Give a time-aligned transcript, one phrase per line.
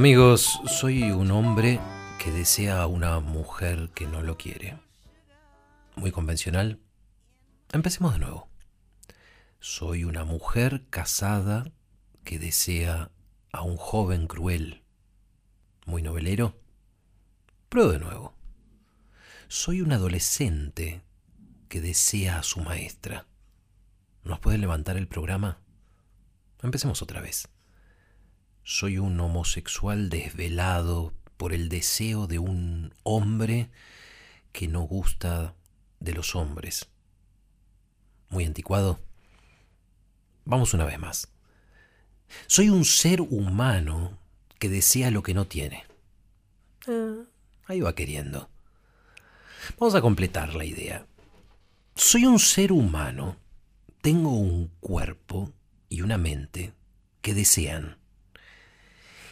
[0.00, 1.78] Amigos, soy un hombre
[2.18, 4.78] que desea a una mujer que no lo quiere.
[5.94, 6.80] Muy convencional.
[7.70, 8.48] Empecemos de nuevo.
[9.58, 11.70] Soy una mujer casada
[12.24, 13.10] que desea
[13.52, 14.84] a un joven cruel.
[15.84, 16.58] Muy novelero.
[17.68, 18.34] Pruebo de nuevo.
[19.48, 21.02] Soy un adolescente
[21.68, 23.26] que desea a su maestra.
[24.24, 25.58] ¿Nos puede levantar el programa?
[26.62, 27.50] Empecemos otra vez.
[28.72, 33.68] Soy un homosexual desvelado por el deseo de un hombre
[34.52, 35.56] que no gusta
[35.98, 36.88] de los hombres.
[38.28, 39.00] Muy anticuado.
[40.44, 41.32] Vamos una vez más.
[42.46, 44.20] Soy un ser humano
[44.60, 45.84] que desea lo que no tiene.
[46.86, 47.24] Ah,
[47.66, 48.50] ahí va queriendo.
[49.80, 51.08] Vamos a completar la idea.
[51.96, 53.36] Soy un ser humano,
[54.00, 55.52] tengo un cuerpo
[55.88, 56.72] y una mente
[57.20, 57.99] que desean.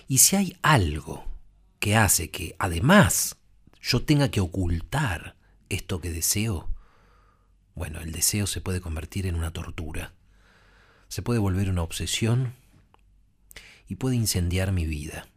[0.09, 1.27] Y si hay algo
[1.79, 3.37] que hace que además
[3.81, 5.37] yo tenga que ocultar
[5.69, 6.69] esto que deseo,
[7.75, 10.15] bueno, el deseo se puede convertir en una tortura,
[11.09, 12.55] se puede volver una obsesión
[13.87, 15.29] y puede incendiar mi vida.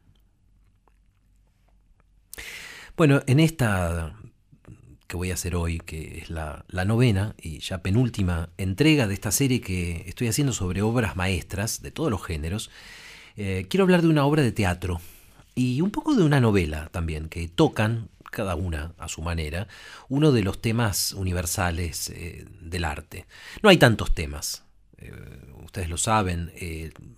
[2.96, 4.16] Bueno, en esta
[5.12, 9.32] que voy a hacer hoy, que es la, novena y ya penúltima entrega de esta
[9.32, 12.72] serie que estoy haciendo sobre obras maestras de todos los géneros,
[13.44, 15.02] eh, quiero hablar de una obra de teatro
[15.56, 19.68] y un poco de una novela también, que tocan, cada una a su manera,
[20.10, 23.26] uno de los temas universales eh, del arte.
[23.64, 24.64] No hay tantos temas,
[25.00, 25.12] eh,
[25.64, 26.54] ustedes lo saben,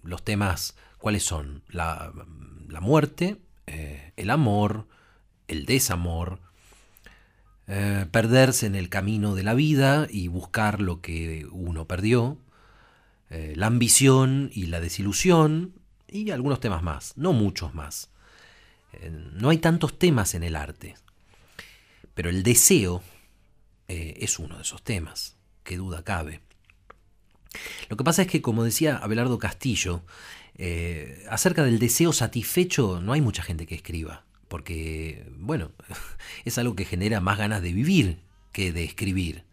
[0.04, 1.62] los temas, ¿cuáles son?
[1.68, 2.14] La,
[2.70, 4.88] la muerte, el amor,
[5.50, 6.40] el desamor,
[7.66, 12.38] perderse en el camino de la vida y buscar lo que uno perdió,
[13.30, 15.83] la ambición y la desilusión
[16.14, 18.10] y algunos temas más, no muchos más.
[18.94, 20.96] Eh, no hay tantos temas en el arte,
[22.14, 23.04] pero el deseo
[23.90, 26.42] es uno de esos temas, qué duda cabe.
[27.90, 30.04] Lo que pasa es que, como decía Abelardo Castillo,
[31.30, 35.72] acerca del deseo satisfecho no hay mucha gente que escriba porque, bueno,
[36.46, 38.20] es algo que genera más ganas de vivir
[38.52, 39.46] que de escribir,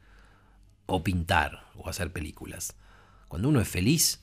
[0.85, 2.77] o pintar, o hacer películas.
[3.27, 4.21] Cuando uno es feliz,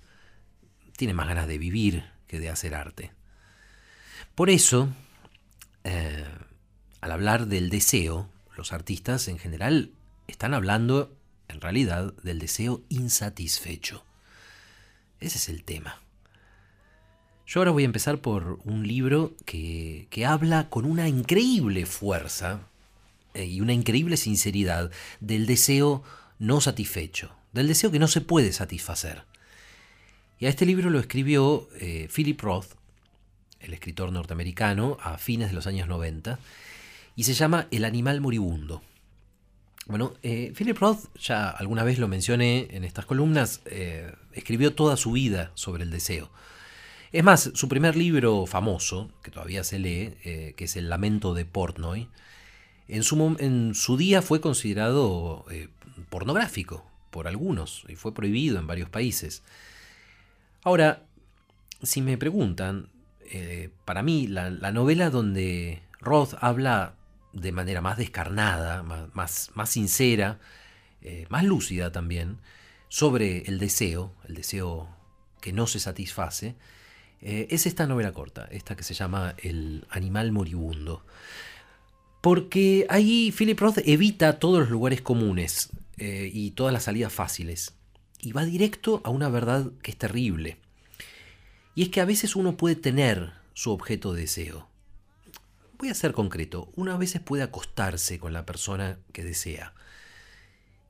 [0.95, 3.11] tiene más ganas de vivir que de hacer arte.
[4.35, 4.89] Por eso,
[5.83, 6.25] eh,
[7.01, 9.91] al hablar del deseo, los artistas en general
[10.27, 11.15] están hablando,
[11.47, 14.03] en realidad, del deseo insatisfecho.
[15.19, 16.01] Ese es el tema.
[17.47, 22.67] Yo ahora voy a empezar por un libro que, habla con una increíble fuerza
[23.33, 26.03] eh, y una increíble sinceridad del deseo
[26.39, 29.23] no satisfecho, del deseo que no se puede satisfacer.
[30.39, 32.73] Y a este libro lo escribió eh, Philip Roth,
[33.59, 36.39] el escritor norteamericano, a fines de los años 90,
[37.15, 38.81] y se llama El animal moribundo.
[39.87, 43.61] Bueno, eh, Philip Roth, ya alguna vez lo mencioné en estas columnas,
[44.33, 46.29] escribió toda su vida sobre el deseo.
[47.11, 51.33] Es más, su primer libro famoso, que todavía se lee, eh, que es El lamento
[51.33, 52.09] de Portnoy,
[52.89, 55.69] en su, en su día fue considerado eh,
[56.09, 59.43] pornográfico por algunos y fue prohibido en varios países.
[60.67, 61.05] Ahora,
[61.81, 62.89] si me preguntan,
[63.31, 66.95] eh, para mí la, novela donde Roth habla
[67.31, 70.39] de manera más descarnada, más, sincera,
[71.29, 72.39] más lúcida también,
[72.89, 74.89] sobre el deseo, el deseo
[75.39, 76.57] que no se satisface,
[77.21, 81.05] eh, es esta novela corta, esta que se llama El animal moribundo.
[82.19, 87.73] Porque ahí Philip Roth evita todos los lugares comunes eh, y todas las salidas fáciles.
[88.19, 90.57] Y va directo a una verdad que es terrible.
[91.75, 94.67] Y es que a veces uno puede tener su objeto de deseo.
[95.77, 96.71] Voy a ser concreto.
[96.75, 99.73] Uno a veces puede acostarse con la persona que desea.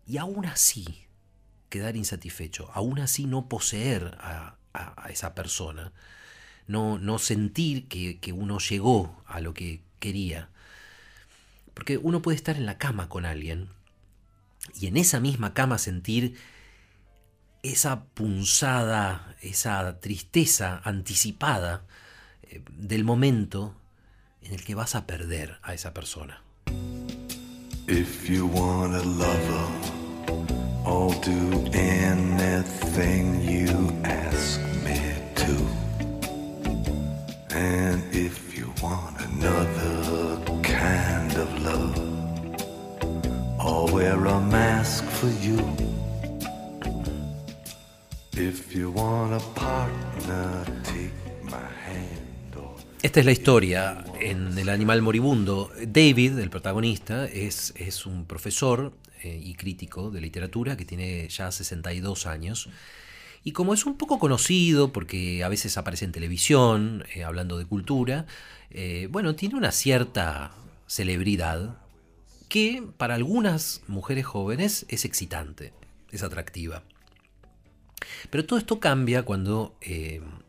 [0.06, 1.06] Y aún así
[1.69, 2.69] quedar insatisfecho.
[2.74, 4.56] Aún así no poseer a
[5.09, 5.91] esa persona
[6.68, 10.50] no, sentir que, que uno llegó a lo que quería.
[11.74, 13.69] Porque uno puede estar en la cama con alguien
[14.79, 16.38] y en esa misma cama sentir
[17.71, 21.83] esa punzada, esa tristeza anticipada
[22.43, 23.75] eh, del momento
[24.41, 26.41] en el que vas a perder a esa persona.
[27.87, 29.67] If you want a lover,
[30.85, 34.99] I'll do anything you ask me
[35.35, 35.55] to.
[37.55, 41.97] And if you want another kind of love,
[43.59, 45.96] I'll wear a mask for you.
[53.01, 55.72] Esta es la historia en El animal moribundo.
[55.88, 58.94] David, el protagonista, es, es un profesor
[59.24, 62.69] eh, y crítico de literatura que tiene ya 62 años.
[63.44, 67.66] Y como es un poco conocido, porque a veces aparece en televisión, eh, hablando de
[67.66, 68.28] cultura,
[68.69, 70.51] eh, bueno, tiene una cierta
[70.86, 71.80] celebridad
[72.50, 75.74] que para algunas mujeres jóvenes es excitante,
[76.12, 76.84] es atractiva.
[78.29, 79.75] Pero todo esto cambia cuando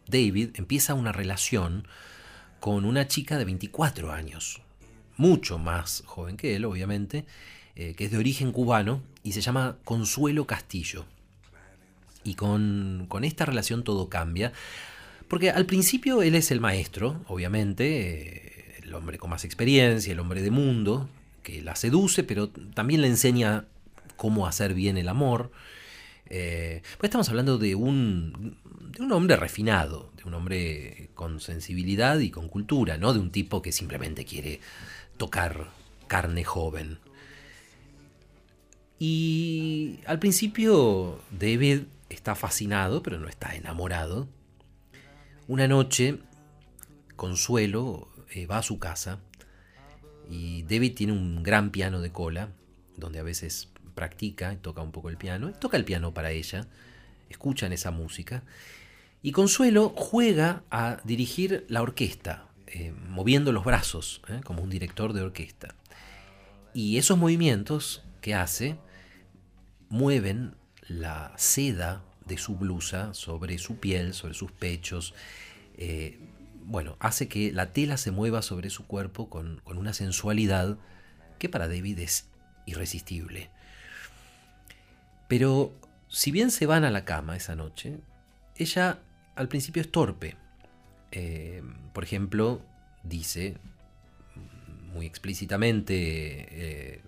[0.07, 1.87] David empieza una relación
[2.61, 4.63] con una chica de 24 años,
[5.17, 7.25] mucho más joven que él, obviamente,
[7.77, 11.05] eh, que es de origen cubano y se llama Consuelo Castillo.
[12.25, 14.53] Y con, con esta relación todo cambia,
[15.29, 20.21] porque al principio él es el maestro, obviamente, eh, el hombre con más experiencia, el
[20.21, 21.09] hombre de mundo,
[21.43, 23.67] que la seduce, pero también le enseña
[24.17, 25.53] cómo hacer bien el amor.
[26.29, 28.59] Pues estamos hablando de un,
[28.93, 33.31] de un hombre refinado, de un hombre con sensibilidad y con cultura, no de un
[33.31, 34.61] tipo que simplemente quiere
[35.17, 35.71] tocar
[36.07, 36.99] carne joven.
[38.99, 44.29] Y al principio David está fascinado, pero no está enamorado.
[45.47, 46.19] Una noche,
[47.17, 49.21] Consuelo eh, va a su casa
[50.29, 52.51] y David tiene un gran piano de cola,
[52.97, 56.69] donde a veces practica toca un poco el piano, toca el piano para ella,
[57.29, 58.45] escuchan esa música,
[59.23, 65.15] y Consuelo juega a dirigir la orquesta, eh, moviendo los brazos, eh, como un director
[65.15, 65.75] de orquesta.
[66.75, 68.77] Y esos movimientos que hace
[69.89, 70.55] mueven
[70.87, 75.13] la seda de su blusa sobre su piel, sobre sus pechos.
[75.77, 76.21] Eh,
[76.63, 80.79] bueno, hace que la tela se mueva sobre su cuerpo con una sensualidad
[81.41, 82.29] que para David es
[82.65, 83.51] irresistible.
[85.29, 85.79] Pero
[86.09, 88.01] si bien se van a la cama esa noche,
[88.57, 89.01] ella
[89.37, 90.37] al principio es torpe.
[91.13, 92.63] Eh, por ejemplo,
[93.03, 93.57] dice
[94.93, 97.03] muy explícitamente eh,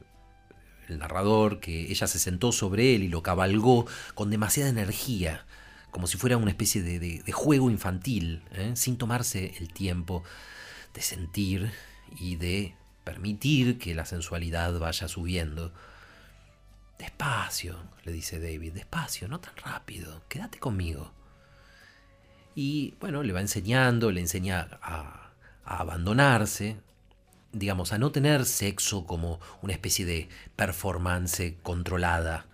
[0.88, 5.46] el narrador que ella se sentó sobre él y lo cabalgó con demasiada energía,
[5.90, 8.72] como si fuera una especie de, juego infantil, ¿eh?
[8.75, 10.22] sin tomarse el tiempo
[10.94, 11.72] de sentir
[12.19, 12.75] y de
[13.05, 15.72] permitir que la sensualidad vaya subiendo.
[17.00, 21.14] Despacio, le dice David, despacio, no tan rápido, quédate conmigo.
[22.55, 25.32] Y bueno, le va enseñando, le enseña a,
[25.64, 26.76] abandonarse,
[27.52, 32.44] digamos, a no tener sexo como una especie de performance controlada,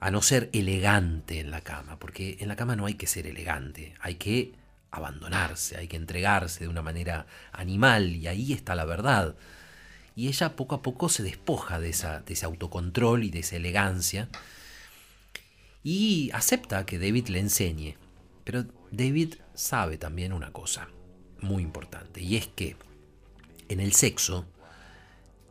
[0.00, 3.28] a no ser elegante en la cama, porque en la cama no hay que ser
[3.28, 4.54] elegante, hay que
[4.90, 9.36] abandonarse, hay que entregarse de una manera animal y ahí está la verdad
[10.14, 13.56] y ella poco a poco se despoja de, esa, de ese autocontrol y de esa
[13.56, 14.28] elegancia
[15.82, 17.96] y acepta que David le enseñe.
[18.44, 20.88] Pero David sabe también una cosa
[21.40, 22.76] muy importante y es que
[23.68, 24.46] en el sexo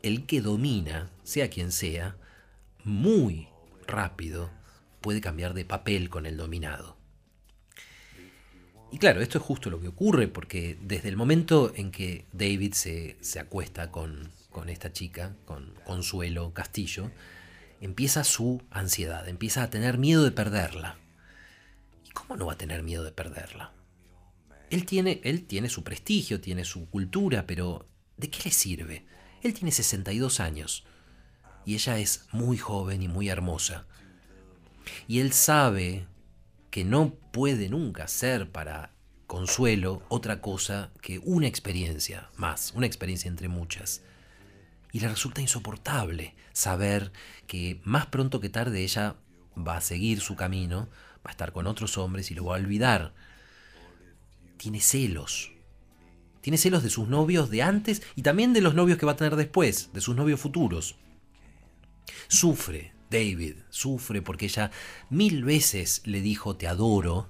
[0.03, 2.15] el que domina, sea quien sea,
[2.83, 3.47] muy
[3.87, 4.49] rápido
[4.99, 6.97] puede cambiar de papel con el dominado.
[8.91, 12.73] Y claro, esto es justo lo que ocurre porque desde el momento en que David
[12.73, 17.09] se, se acuesta con, con esta chica, con Consuelo Castillo,
[17.79, 20.97] empieza su ansiedad, empieza a tener miedo de perderla.
[22.05, 23.73] ¿Y cómo no va a tener miedo de perderla?
[24.69, 29.05] Él tiene, él tiene su prestigio, tiene su cultura, pero ¿de qué le sirve?
[29.41, 30.85] Él tiene 62 años
[31.65, 33.85] y ella es muy joven y muy hermosa.
[35.07, 36.05] Y él sabe
[36.69, 38.93] que no puede nunca ser para
[39.27, 44.01] Consuelo otra cosa que una experiencia más, una experiencia entre muchas
[44.91, 47.11] y le resulta insoportable saber
[47.47, 49.15] que más pronto que tarde ella
[49.57, 50.89] va a seguir su camino,
[51.25, 53.13] va a estar con otros hombres y lo va a olvidar.
[54.57, 55.51] Tiene celos.
[56.41, 59.17] Tiene celos de sus novios de antes y también de los novios que va a
[59.17, 60.95] tener después, de sus novios futuros.
[62.27, 64.71] Sufre, David, sufre porque ella
[65.09, 67.29] mil veces le dijo te adoro,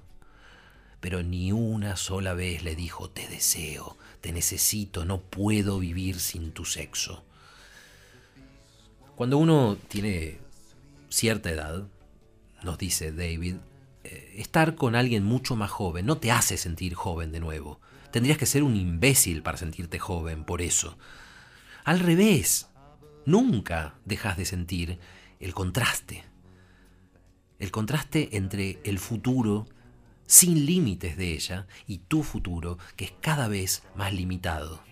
[1.00, 6.52] pero ni una sola vez le dijo te deseo, te necesito, no puedo vivir sin
[6.52, 7.24] tu sexo.
[9.16, 10.38] Cuando uno tiene
[11.08, 11.86] cierta edad,
[12.62, 13.56] nos dice David,
[14.04, 17.80] eh, estar con alguien mucho más joven no te hace sentir joven de nuevo.
[18.10, 20.96] Tendrías que ser un imbécil para sentirte joven por eso.
[21.84, 22.68] Al revés,
[23.24, 24.98] nunca dejas de sentir
[25.40, 26.24] el contraste.
[27.58, 29.66] El contraste entre el futuro
[30.26, 34.82] sin límites de ella y tu futuro que es cada vez más limitado.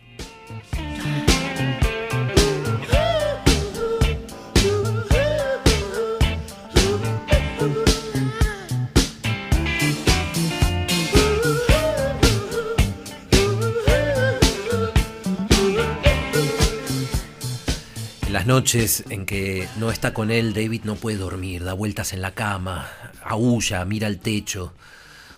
[18.38, 22.32] Noches en que no está con él, David no puede dormir, da vueltas en la
[22.32, 22.88] cama,
[23.22, 24.72] aúlla, mira al techo.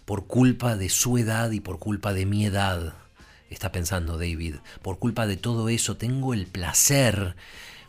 [0.05, 2.95] Por culpa de su edad y por culpa de mi edad,
[3.49, 7.35] está pensando David, por culpa de todo eso tengo el placer,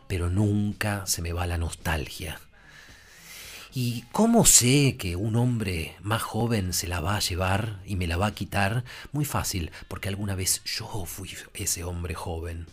[0.07, 2.39] pero nunca se me va la nostalgia.
[3.73, 8.07] ¿Y cómo sé que un hombre más joven se la va a llevar y me
[8.07, 8.85] la va a quitar?
[9.11, 12.67] Muy fácil, porque alguna vez yo fui ese hombre joven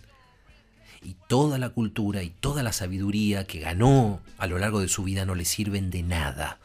[1.02, 5.04] y toda la cultura y toda la sabiduría que ganó a lo largo de su
[5.04, 6.58] vida no le sirven de nada.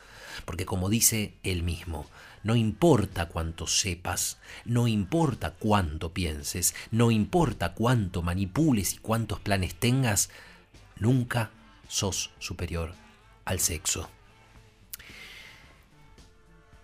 [0.46, 2.06] Porque como dice él mismo,
[2.44, 9.76] no importa cuánto sepas, no importa cuánto pienses, no importa cuánto manipules y cuántos planes
[9.76, 10.30] tengas,
[11.00, 11.50] nunca
[11.88, 12.94] sos superior
[13.46, 14.10] al sexo.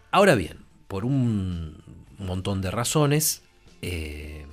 [0.10, 1.84] Ahora bien, por un
[2.17, 3.43] montón de razones,
[3.81, 4.46] eh,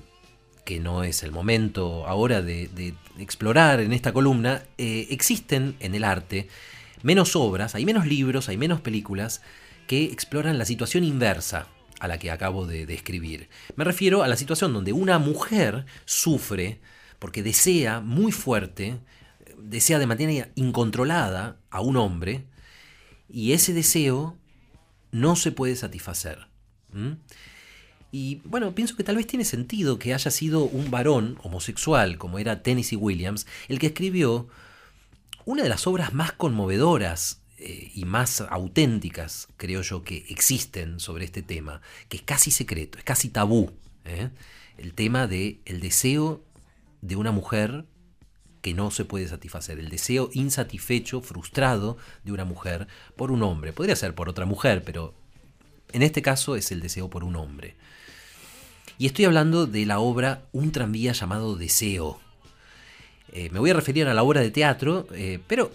[0.69, 6.05] que no es el momento ahora de, explorar en esta columna, eh, existen en el
[6.05, 6.47] arte
[7.03, 9.41] menos obras, hay menos libros, hay menos películas
[9.87, 11.69] que exploran la situación inversa
[12.01, 13.49] a la que acabo de describir.
[13.77, 16.81] Me refiero a la situación donde una mujer sufre
[17.19, 18.99] porque desea muy fuerte,
[19.57, 22.45] desea de manera incontrolada a un hombre
[23.27, 24.37] y ese deseo
[25.13, 26.47] no se puede satisfacer.
[28.11, 32.39] Y bueno, pienso que tal vez tiene sentido que haya sido un varón homosexual, como
[32.39, 34.49] era Tennessee Williams, el que escribió
[35.45, 41.25] una de las obras más conmovedoras eh, y más auténticas, creo yo, que existen sobre
[41.25, 43.73] este tema, que es casi secreto, es casi tabú.
[44.05, 44.31] ¿eh?
[44.79, 46.45] El tema de el deseo
[47.03, 47.85] de una mujer
[48.63, 53.73] que no se puede satisfacer, el deseo insatisfecho, frustrado de una mujer por un hombre.
[53.73, 55.15] Podría ser por otra mujer, pero
[55.93, 57.75] en este caso es el deseo por un hombre.
[58.99, 62.19] Y estoy hablando de la obra Un tranvía llamado Deseo.
[63.33, 65.71] Eh, me voy a referir a la obra de teatro, eh, pero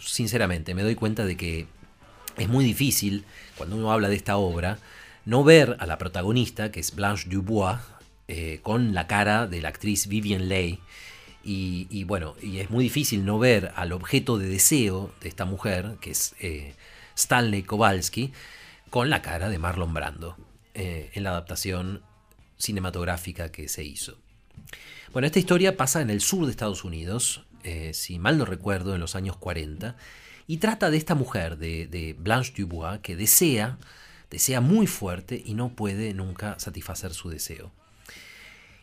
[0.00, 1.66] sinceramente me doy cuenta de que
[2.38, 3.24] es muy difícil,
[3.58, 4.78] cuando uno habla de esta obra,
[5.26, 7.78] no ver a la protagonista, que es Blanche Dubois,
[8.28, 10.78] eh, con la cara de la actriz Vivian Leigh.
[11.48, 15.94] Y, bueno, y es muy difícil no ver al objeto de deseo de esta mujer,
[16.00, 16.34] que es
[17.14, 18.32] Stanley Kowalski,
[18.90, 20.36] con la cara de Marlon Brando
[20.74, 22.02] en la adaptación
[22.58, 24.18] cinematográfica que se hizo.
[25.12, 28.94] Bueno, esta historia pasa en el sur de Estados Unidos, eh, si mal no recuerdo,
[28.94, 29.96] en los años 40,
[30.46, 33.78] y trata de esta mujer, de, Blanche Dubois, que desea,
[34.30, 37.72] desea muy fuerte y no puede nunca satisfacer su deseo.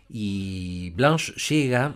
[0.10, 1.96] Y Blanche llega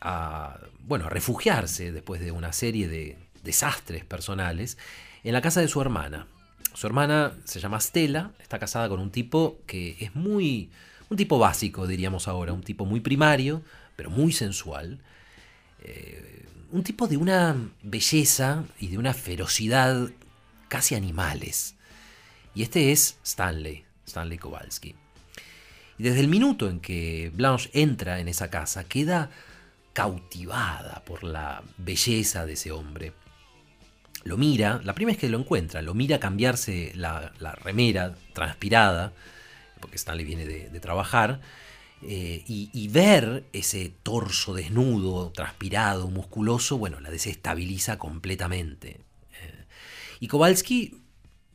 [0.00, 4.78] a, bueno, a refugiarse después de una serie de desastres personales
[5.22, 6.26] en la casa de su hermana.
[6.74, 10.70] Su hermana se llama Stella, está casada con un tipo que es muy,
[11.08, 13.62] un tipo básico, diríamos ahora, un tipo muy primario,
[13.96, 14.98] pero muy sensual.
[15.82, 20.10] Eh, un tipo de una belleza y de una ferocidad
[20.66, 21.76] casi animales.
[22.54, 24.96] Y este es Stanley, Stanley Kowalski.
[25.98, 29.30] Y desde el minuto en que Blanche entra en esa casa, queda
[29.92, 33.12] cautivada por la belleza de ese hombre.
[34.24, 39.12] Lo mira, la primera vez que lo encuentra, lo mira cambiarse la, la remera transpirada,
[39.84, 41.42] porque Stanley viene de, trabajar,
[42.00, 49.00] eh, y, ver ese torso desnudo, transpirado, musculoso, bueno, la desestabiliza completamente.
[49.42, 49.64] Eh,
[50.20, 51.02] y Kowalski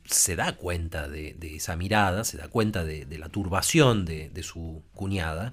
[0.04, 5.52] se da cuenta de, esa mirada, se da cuenta de, la turbación de, su cuñada,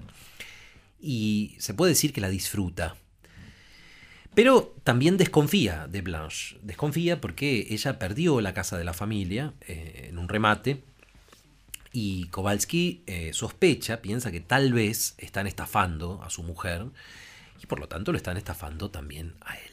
[1.00, 2.94] y se puede decir que la disfruta.
[4.38, 6.58] Pero también desconfía de Blanche.
[6.62, 10.84] Desconfía porque ella perdió la casa de la familia eh, en un remate
[11.92, 16.86] y Kowalski eh, sospecha, piensa que tal vez están estafando a su mujer
[17.60, 19.72] y por lo tanto lo están estafando también a él.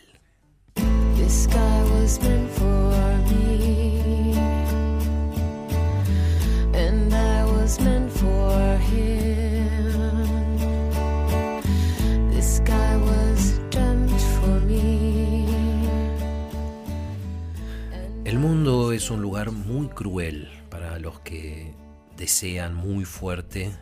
[18.48, 21.74] Mundo es un lugar muy cruel para los que
[22.16, 23.76] desean muy fuerte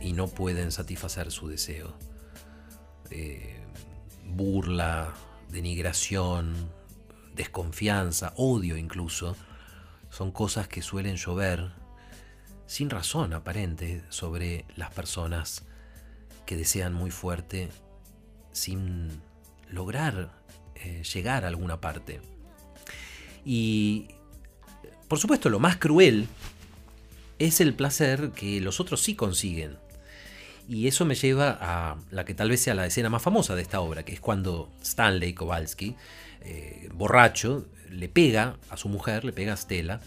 [0.00, 1.94] y no pueden satisfacer su deseo.
[3.10, 3.60] Eh,
[4.24, 5.12] burla,
[5.50, 6.54] denigración,
[7.34, 9.36] desconfianza, odio incluso,
[10.08, 11.72] son cosas que suelen llover
[12.64, 15.66] sin razón aparente sobre las personas
[16.46, 17.68] que desean muy fuerte
[18.52, 19.10] sin
[19.68, 20.42] lograr
[20.74, 22.22] eh, llegar a alguna parte.
[23.46, 24.08] Y
[25.08, 26.26] por supuesto lo más cruel
[27.38, 29.76] es el placer que los otros sí consiguen.
[30.68, 33.62] Y eso me lleva a la que tal vez sea la escena más famosa de
[33.62, 35.94] esta obra, que es cuando Stanley Kowalski,
[36.42, 40.00] eh, borracho, le pega a su mujer, le pega a Stella,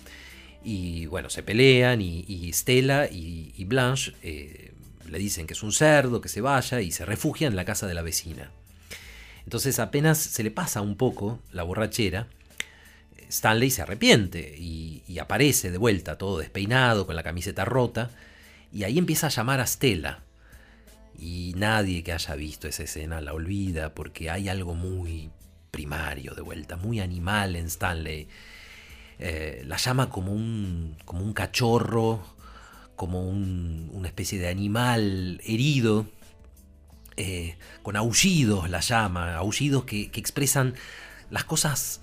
[0.61, 4.73] y bueno, se pelean y, Stella y, Blanche eh,
[5.09, 7.87] le dicen que es un cerdo, que se vaya, y se refugian en la casa
[7.87, 8.51] de la vecina.
[9.45, 12.27] Entonces apenas se le pasa un poco la borrachera,
[13.29, 18.09] Stanley se arrepiente y, aparece de vuelta, todo despeinado, con la camiseta rota,
[18.71, 20.23] y ahí empieza a llamar a Stella.
[21.17, 25.29] Y nadie que haya visto esa escena la olvida porque hay algo muy
[25.71, 28.29] primario de vuelta, muy animal en Stanley.
[29.19, 32.23] Eh, la llama como un, como un cachorro,
[32.95, 36.05] como una especie de animal herido,
[37.15, 40.75] eh, con aullidos la llama, aullidos que, expresan
[41.29, 41.99] las cosas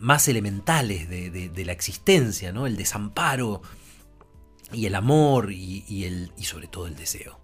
[0.00, 2.66] más elementales de, la existencia, ¿no?
[2.66, 3.62] el desamparo
[4.72, 7.40] y el amor y, el, y sobre todo el deseo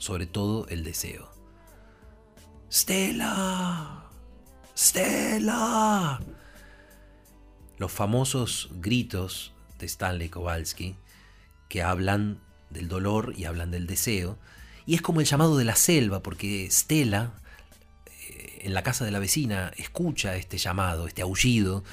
[0.00, 1.30] sobre todo el deseo.
[2.72, 4.06] Stella,
[4.76, 6.20] Stella.
[7.76, 10.96] Los famosos gritos de Stanley Kowalski
[11.68, 12.40] que hablan
[12.70, 14.38] del dolor y hablan del deseo.
[14.86, 17.34] Y es como el llamado de la selva, porque Stella,
[18.60, 21.84] en la casa de la vecina, escucha este llamado, este aullido,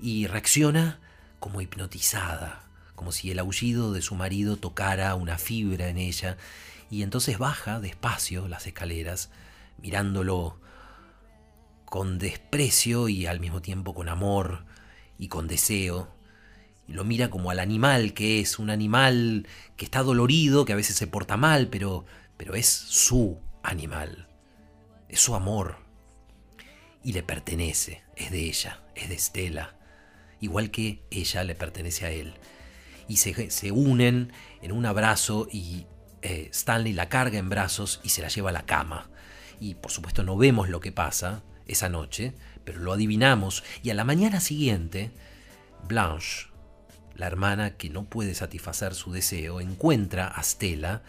[0.00, 1.00] y reacciona
[1.38, 6.36] como hipnotizada, como si el aullido de su marido tocara una fibra en ella
[6.90, 9.30] y entonces baja despacio las escaleras,
[9.78, 10.60] mirándolo
[11.84, 14.64] con desprecio y al mismo tiempo con amor
[15.18, 16.08] y con deseo.
[16.88, 19.46] Y lo mira como al animal que es, un animal
[19.76, 22.04] que está dolorido, que a veces se porta mal, pero,
[22.36, 24.28] pero es su animal,
[25.08, 25.85] es su amor.
[27.06, 29.76] Y le pertenece, es de ella, es de Estela,
[30.40, 32.34] igual que ella le pertenece a él.
[33.06, 35.86] Y se, se unen en un abrazo y
[36.22, 39.08] eh, Stanley la carga en brazos y se la lleva a la cama.
[39.60, 43.94] Y por supuesto no vemos lo que pasa esa noche, pero lo adivinamos y a
[43.94, 45.12] la mañana siguiente,
[45.86, 46.48] Blanche,
[47.14, 51.04] la hermana que no puede satisfacer su deseo, encuentra a Stella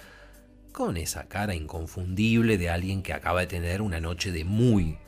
[0.73, 4.99] con esa cara inconfundible de alguien que acaba de tener una noche de muy,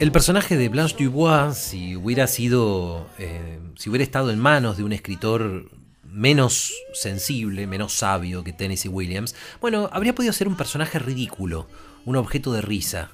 [0.00, 4.84] El personaje de Blanche Dubois, si hubiera sido, eh, si hubiera estado en manos de
[4.84, 5.72] un escritor
[6.04, 11.66] menos sensible, menos sabio que Tennessee Williams, bueno, habría podido ser un personaje ridículo,
[12.04, 13.10] un objeto de risa.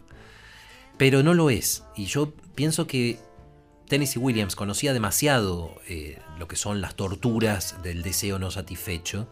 [0.99, 1.85] Pero no lo es.
[1.97, 3.19] Y yo pienso que
[3.89, 9.27] Tennessee Williams conocía demasiado eh, lo que son las torturas del deseo no satisfecho.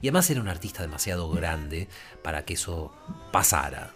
[0.00, 1.88] Y además era un artista demasiado grande
[2.22, 2.92] para que eso
[3.32, 3.94] pasara.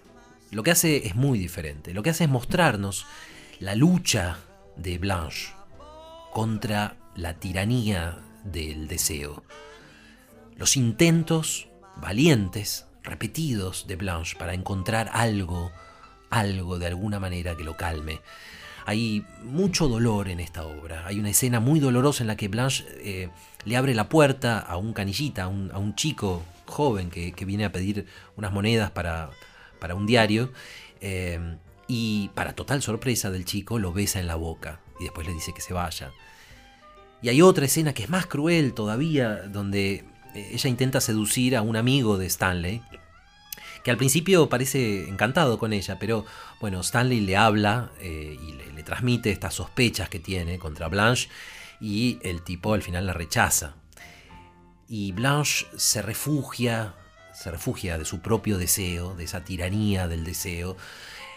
[0.50, 1.92] Lo que hace es muy diferente.
[1.92, 3.06] Lo que hace es mostrarnos
[3.60, 4.38] la lucha
[4.76, 5.48] de Blanche
[6.32, 9.44] contra la tiranía del deseo.
[10.56, 15.70] Los intentos valientes, repetidos de Blanche para encontrar algo,
[16.30, 18.20] algo de alguna manera que lo calme.
[18.86, 21.06] Hay mucho dolor en esta obra.
[21.06, 23.28] Hay una escena muy dolorosa en la que Blanche eh,
[23.64, 28.06] le abre la puerta a un canillita, a un, chico joven que, viene a pedir
[28.36, 29.30] unas monedas para,
[29.78, 30.52] para un diario.
[31.00, 31.56] Eh,
[31.88, 35.54] y para total sorpresa del chico lo besa en la boca y después le dice
[35.54, 36.12] que se vaya.
[37.22, 41.62] Y hay otra escena que es más cruel todavía, donde eh, ella intenta seducir a
[41.62, 42.82] un amigo de Stanley,
[43.82, 46.24] que al principio parece encantado con ella, pero
[46.60, 51.28] bueno, Stanley le habla eh, y le, transmite estas sospechas que tiene contra Blanche
[51.78, 53.74] y el tipo al final la rechaza.
[54.88, 56.94] Y Blanche se refugia,
[57.38, 60.76] se refugia de su propio deseo, de esa tiranía del deseo,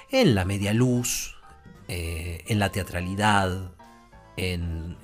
[0.09, 1.35] en la media luz,
[1.87, 3.71] eh, en la teatralidad,
[4.35, 4.97] en,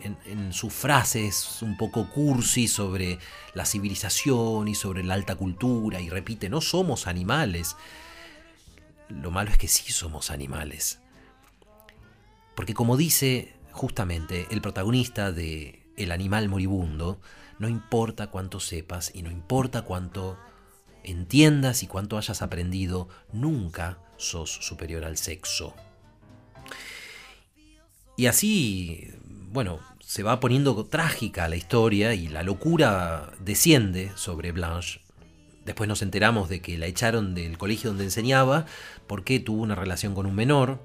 [0.52, 3.20] sus frases un poco cursi sobre
[3.54, 7.76] la civilización y sobre la alta cultura y repite, no somos animales.
[9.10, 11.00] Lo malo es que sí somos animales.
[12.56, 17.20] Porque como dice justamente el protagonista de El animal moribundo,
[17.60, 20.38] no importa cuánto sepas y no importa cuánto
[21.12, 25.76] entiendas y cuánto hayas aprendido, nunca sos superior al sexo.
[28.15, 29.12] Y así,
[29.52, 35.02] bueno, se va poniendo trágica la historia y la locura desciende sobre Blanche
[35.67, 38.65] Después nos enteramos de que la echaron del colegio donde enseñaba
[39.06, 40.80] porque tuvo una relación con un menor.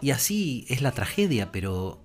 [0.00, 2.02] Y así es la tragedia, pero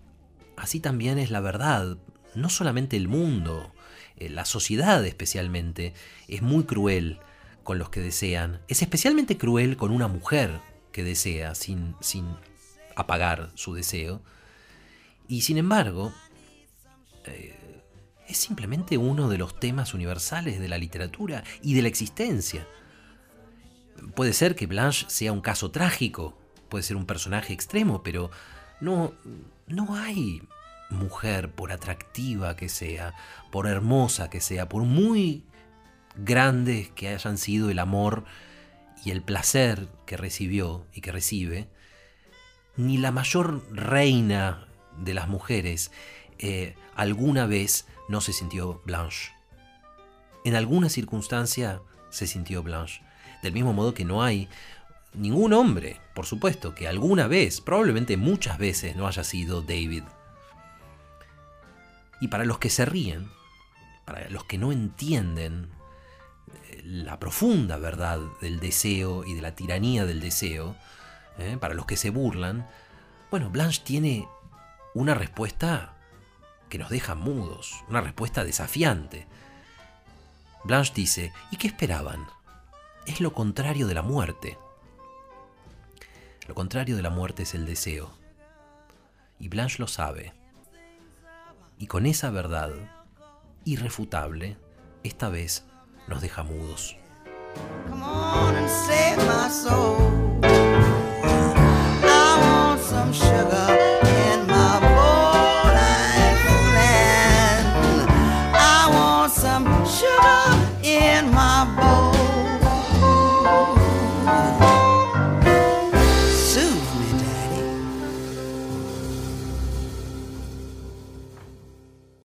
[0.55, 1.97] así también es la verdad.
[2.35, 3.72] No solamente el mundo,
[4.17, 5.93] eh, la sociedad especialmente,
[6.27, 7.19] es muy cruel
[7.63, 8.61] con los que desean.
[8.67, 10.59] Es especialmente cruel con una mujer
[10.91, 12.35] que desea sin, sin
[12.95, 14.21] apagar su deseo.
[15.27, 16.13] Y sin embargo,
[17.25, 17.55] eh,
[18.27, 22.67] es simplemente uno de los temas universales de la literatura y de la existencia.
[24.15, 26.37] Puede ser que Blanche sea un caso trágico,
[26.69, 28.31] puede ser un personaje extremo, pero
[28.81, 29.13] no,
[29.67, 30.41] no hay
[30.93, 33.13] mujer, por atractiva que sea,
[33.51, 35.45] por hermosa que sea, por muy
[36.15, 38.25] grandes que hayan sido el amor
[39.03, 41.67] y el placer que recibió y que recibe,
[42.75, 45.91] ni la mayor reina de las mujeres
[46.39, 49.31] eh, alguna vez no se sintió Blanche.
[50.45, 53.01] En alguna circunstancia se sintió Blanche.
[53.41, 54.49] Del mismo modo que no hay
[55.13, 60.03] ningún hombre, por supuesto, que alguna vez, probablemente muchas veces, no haya sido David.
[62.23, 63.29] Y para los que se ríen,
[64.05, 65.69] para los que no entienden
[66.69, 70.73] eh, la profunda verdad del deseo y de la tiranía del deseo,
[71.37, 71.57] ¿eh?
[71.59, 72.65] para los que se burlan,
[73.29, 74.25] bueno, Blanche tiene
[74.93, 75.95] una respuesta
[76.69, 79.27] que nos deja mudos, una respuesta desafiante.
[80.63, 82.25] Blanche dice, ¿y qué esperaban?
[83.05, 84.57] Es lo contrario de la muerte.
[86.47, 88.13] Lo contrario de la muerte es el deseo.
[89.41, 90.31] Y Blanche lo sabe
[91.83, 92.71] y con esa verdad
[93.65, 94.55] irrefutable,
[95.03, 95.65] esta vez
[96.07, 96.95] nos deja mudos.